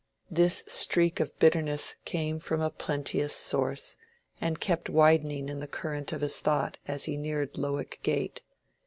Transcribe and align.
This 0.31 0.63
streak 0.65 1.19
of 1.19 1.37
bitterness 1.37 1.95
came 2.05 2.39
from 2.39 2.59
a 2.59 2.71
plenteous 2.71 3.35
source, 3.35 3.97
and 4.41 4.59
kept 4.59 4.89
widening 4.89 5.47
in 5.47 5.59
the 5.59 5.67
current 5.67 6.11
of 6.11 6.21
his 6.21 6.39
thought 6.39 6.79
as 6.87 7.03
he 7.03 7.17
neared 7.17 7.55
Lowick 7.55 7.99
Gate. 8.01 8.41